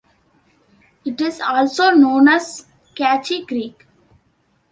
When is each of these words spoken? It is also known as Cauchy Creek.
It 1.05 1.21
is 1.21 1.39
also 1.41 1.91
known 1.91 2.27
as 2.27 2.65
Cauchy 2.97 3.45
Creek. 3.47 3.85